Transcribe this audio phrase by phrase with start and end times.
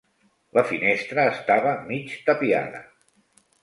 [0.57, 2.87] La finestra estava mig tapiada.